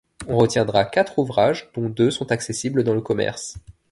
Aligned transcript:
On 0.27 0.35
retiendra 0.37 0.83
quatre 0.85 1.19
ouvrages, 1.19 1.69
dont 1.75 1.87
deux 1.87 2.09
sont 2.09 2.31
accessibles 2.31 2.83
dans 2.83 2.95
le 2.95 3.01
commerce. 3.01 3.59